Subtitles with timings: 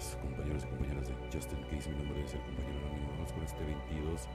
[0.00, 1.90] Días, compañeros y compañeras de Justin Case.
[1.90, 3.12] Mi nombre es el compañero anónimo.
[3.12, 4.28] Vamos con este 22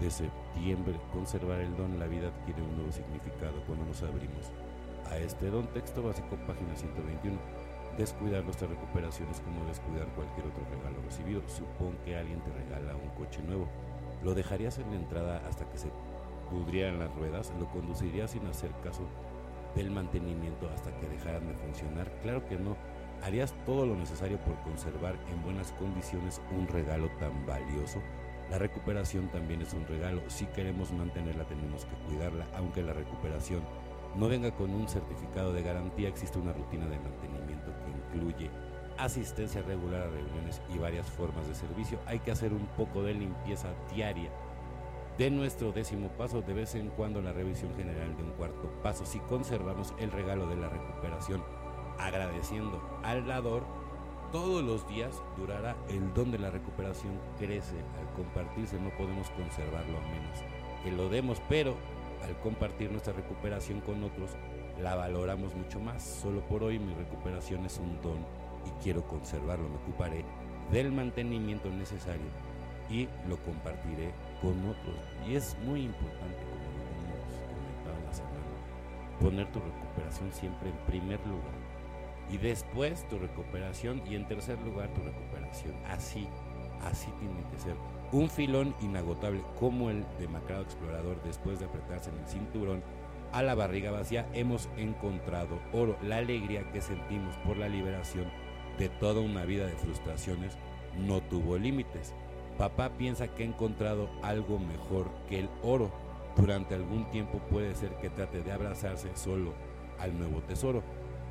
[0.00, 0.94] de septiembre.
[1.12, 4.52] Conservar el don, la vida adquiere un nuevo significado cuando nos abrimos
[5.10, 5.66] a este don.
[5.68, 7.38] Texto básico, página 121.
[7.96, 11.40] Descuidar nuestras recuperaciones como descuidar cualquier otro regalo recibido.
[11.48, 13.68] Supón que alguien te regala un coche nuevo.
[14.22, 15.88] ¿Lo dejarías en la entrada hasta que se
[16.50, 17.52] pudrieran las ruedas?
[17.58, 19.02] ¿Lo conducirías sin hacer caso
[19.74, 22.10] del mantenimiento hasta que dejaran de funcionar?
[22.22, 22.76] Claro que no.
[23.22, 28.00] ¿Harías todo lo necesario por conservar en buenas condiciones un regalo tan valioso?
[28.50, 30.22] La recuperación también es un regalo.
[30.28, 33.62] Si queremos mantenerla tenemos que cuidarla, aunque la recuperación
[34.16, 38.50] no venga con un certificado de garantía, existe una rutina de mantenimiento que incluye
[38.98, 41.98] asistencia regular a reuniones y varias formas de servicio.
[42.06, 44.30] Hay que hacer un poco de limpieza diaria
[45.18, 49.04] de nuestro décimo paso, de vez en cuando la revisión general de un cuarto paso.
[49.06, 51.42] Si conservamos el regalo de la recuperación
[51.98, 53.64] agradeciendo al dador,
[54.32, 57.76] todos los días durará el don de la recuperación crece.
[57.98, 60.38] Al compartirse no podemos conservarlo a menos
[60.82, 61.74] que lo demos, pero
[62.24, 64.30] al compartir nuestra recuperación con otros,
[64.82, 66.02] la valoramos mucho más.
[66.02, 68.18] Solo por hoy mi recuperación es un don
[68.66, 69.68] y quiero conservarlo.
[69.68, 70.24] Me ocuparé
[70.70, 72.26] del mantenimiento necesario
[72.90, 74.96] y lo compartiré con otros.
[75.26, 78.36] Y es muy importante, como lo hemos comentado en la semana,
[79.20, 81.75] poner tu recuperación siempre en primer lugar.
[82.30, 85.74] Y después tu recuperación y en tercer lugar tu recuperación.
[85.88, 86.26] Así,
[86.82, 87.76] así tiene que ser.
[88.12, 92.82] Un filón inagotable como el demacrado explorador después de apretarse en el cinturón
[93.32, 98.26] a la barriga vacía hemos encontrado oro, la alegría que sentimos por la liberación
[98.78, 100.56] de toda una vida de frustraciones
[100.96, 102.14] no tuvo límites.
[102.56, 105.90] Papá piensa que ha encontrado algo mejor que el oro.
[106.36, 109.52] Durante algún tiempo puede ser que trate de abrazarse solo
[109.98, 110.82] al nuevo tesoro.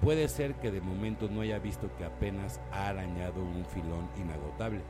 [0.05, 4.81] Puede ser que de momento no haya visto que apenas ha arañado un filón inagotable,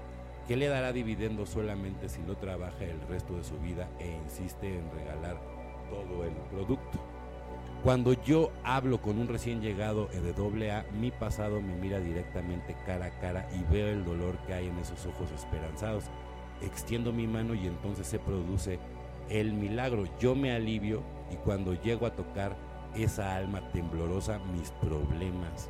[0.45, 4.67] que le dará dividendo solamente si lo trabaja el resto de su vida e insiste
[4.67, 5.39] en regalar
[5.89, 6.99] todo el producto.
[7.81, 12.75] Cuando yo hablo con un recién llegado de doble A, mi pasado me mira directamente
[12.85, 16.03] cara a cara y veo el dolor que hay en esos ojos esperanzados.
[16.61, 18.79] Extiendo mi mano y entonces se produce
[19.29, 20.03] el milagro.
[20.19, 22.57] Yo me alivio y cuando llego a tocar
[23.03, 25.69] esa alma temblorosa, mis problemas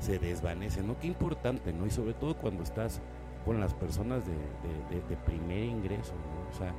[0.00, 0.86] se desvanecen.
[0.86, 0.98] ¿No?
[0.98, 1.86] Qué importante, ¿no?
[1.86, 3.00] Y sobre todo cuando estás
[3.44, 6.50] con las personas de, de, primer ingreso, ¿no?
[6.50, 6.74] O sea,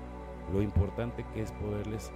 [0.51, 2.11] lo importante que es poderles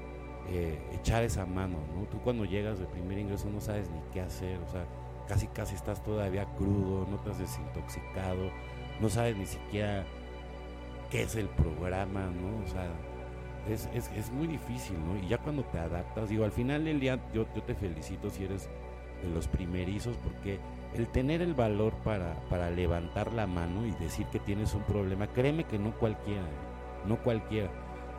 [0.50, 2.04] eh, echar esa mano, ¿no?
[2.06, 4.86] Tú cuando llegas de primer ingreso no sabes ni qué hacer, o sea,
[5.28, 8.52] casi casi estás todavía crudo, no te has desintoxicado,
[9.00, 10.06] no sabes ni siquiera
[11.10, 12.64] qué es el programa, ¿no?
[12.64, 12.92] O sea,
[13.70, 15.18] es, es, es muy difícil, ¿no?
[15.18, 18.44] Y ya cuando te adaptas, digo, al final del día yo, yo te felicito si
[18.46, 18.70] eres
[19.22, 20.60] de los primerizos, porque
[20.94, 25.28] el tener el valor para, para levantar la mano y decir que tienes un problema,
[25.28, 27.08] créeme que no cualquiera, ¿eh?
[27.08, 27.70] no cualquiera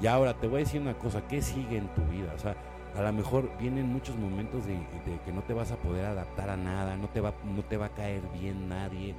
[0.01, 2.33] y ahora te voy a decir una cosa, ¿qué sigue en tu vida?
[2.35, 2.57] O sea,
[2.97, 6.51] a lo mejor vienen muchos momentos de, de, que no te vas a poder adaptar
[6.51, 9.15] a nada, no te, va, no te va a caer bien nadie,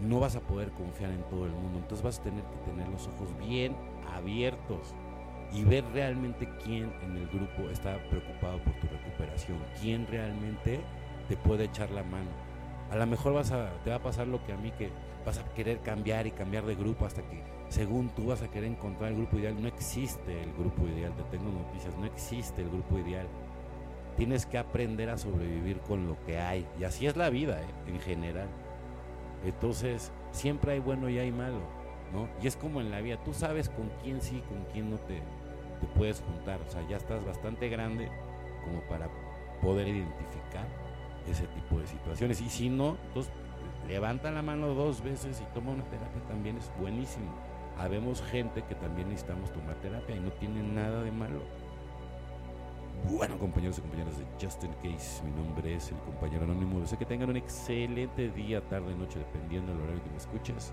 [0.00, 1.78] no vas a poder confiar en todo el mundo.
[1.78, 3.74] Entonces vas a tener que tener los ojos bien
[4.14, 4.94] abiertos
[5.52, 10.80] y ver realmente quién en el grupo está preocupado por tu recuperación, quién realmente
[11.28, 12.30] te puede echar la mano.
[12.90, 14.90] A lo mejor vas a, te va a pasar lo que a mí que
[15.24, 18.70] vas a querer cambiar y cambiar de grupo hasta que según tú vas a querer
[18.70, 19.60] encontrar el grupo ideal.
[19.60, 23.26] No existe el grupo ideal, te tengo noticias, no existe el grupo ideal.
[24.16, 26.66] Tienes que aprender a sobrevivir con lo que hay.
[26.80, 27.66] Y así es la vida, ¿eh?
[27.86, 28.48] en general.
[29.44, 31.60] Entonces, siempre hay bueno y hay malo,
[32.12, 32.28] ¿no?
[32.42, 35.16] Y es como en la vida, tú sabes con quién sí, con quién no te,
[35.80, 36.60] te puedes juntar.
[36.66, 38.08] O sea, ya estás bastante grande
[38.64, 39.08] como para
[39.62, 40.66] poder identificar
[41.28, 42.40] ese tipo de situaciones.
[42.40, 43.32] Y si no, entonces
[43.86, 47.32] levanta la mano dos veces y toma una terapia también es buenísimo
[47.78, 51.40] habemos gente que también necesitamos tomar terapia y no tiene nada de malo.
[53.08, 56.80] Bueno, compañeros y compañeras de Justin Case, mi nombre es el compañero anónimo.
[56.80, 60.72] Deseo que tengan un excelente día, tarde, noche, dependiendo del horario que me escuches.